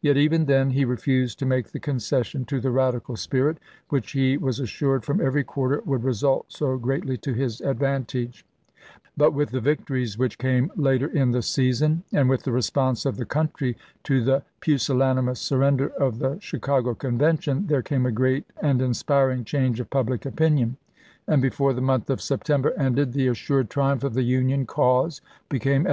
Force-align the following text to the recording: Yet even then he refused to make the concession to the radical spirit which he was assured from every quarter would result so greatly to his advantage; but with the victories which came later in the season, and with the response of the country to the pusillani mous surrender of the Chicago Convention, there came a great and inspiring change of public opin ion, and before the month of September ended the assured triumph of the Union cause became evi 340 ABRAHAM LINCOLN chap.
Yet 0.00 0.16
even 0.16 0.44
then 0.44 0.70
he 0.70 0.84
refused 0.84 1.40
to 1.40 1.46
make 1.46 1.72
the 1.72 1.80
concession 1.80 2.44
to 2.44 2.60
the 2.60 2.70
radical 2.70 3.16
spirit 3.16 3.58
which 3.88 4.12
he 4.12 4.36
was 4.36 4.60
assured 4.60 5.04
from 5.04 5.20
every 5.20 5.42
quarter 5.42 5.82
would 5.84 6.04
result 6.04 6.46
so 6.48 6.76
greatly 6.76 7.16
to 7.16 7.32
his 7.34 7.60
advantage; 7.60 8.46
but 9.16 9.32
with 9.32 9.50
the 9.50 9.58
victories 9.60 10.16
which 10.16 10.38
came 10.38 10.70
later 10.76 11.08
in 11.08 11.32
the 11.32 11.42
season, 11.42 12.04
and 12.12 12.30
with 12.30 12.44
the 12.44 12.52
response 12.52 13.04
of 13.04 13.16
the 13.16 13.24
country 13.26 13.76
to 14.04 14.22
the 14.22 14.44
pusillani 14.60 15.24
mous 15.24 15.40
surrender 15.40 15.88
of 15.98 16.20
the 16.20 16.38
Chicago 16.38 16.94
Convention, 16.94 17.66
there 17.66 17.82
came 17.82 18.06
a 18.06 18.12
great 18.12 18.44
and 18.62 18.80
inspiring 18.80 19.42
change 19.42 19.80
of 19.80 19.90
public 19.90 20.24
opin 20.24 20.56
ion, 20.56 20.76
and 21.26 21.42
before 21.42 21.72
the 21.72 21.80
month 21.80 22.10
of 22.10 22.22
September 22.22 22.72
ended 22.78 23.12
the 23.12 23.26
assured 23.26 23.68
triumph 23.68 24.04
of 24.04 24.14
the 24.14 24.22
Union 24.22 24.66
cause 24.66 25.20
became 25.48 25.50
evi 25.50 25.58
340 25.58 25.72
ABRAHAM 25.72 25.78
LINCOLN 25.82 25.84
chap. 25.86 25.92